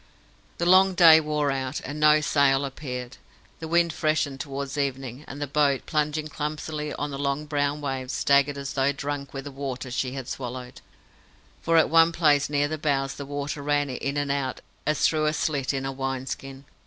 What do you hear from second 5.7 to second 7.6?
plunging clumsily on the long